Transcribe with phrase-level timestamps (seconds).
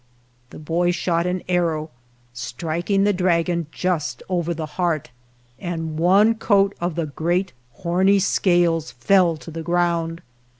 [0.49, 1.91] The boy shot an ar row,
[2.33, 5.11] striking the dragon just over the heart,
[5.59, 10.23] and one coat of the great horny scales fell to f e ground.